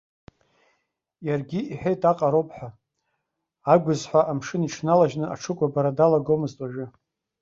Иаргьы, 1.27 1.59
иҳәеит 1.71 2.01
аҟароуп 2.11 2.49
ҳәа, 2.55 2.69
агәызҳәа 3.73 4.21
амшын 4.31 4.61
иҽналажьны 4.63 5.25
аҽыкәабара 5.33 5.97
далагомызт 5.97 6.57
уажәы. 6.61 6.85